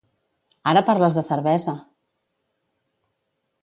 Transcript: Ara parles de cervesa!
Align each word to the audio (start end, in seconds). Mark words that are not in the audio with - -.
Ara 0.71 0.83
parles 0.87 1.19
de 1.19 1.25
cervesa! 1.29 1.77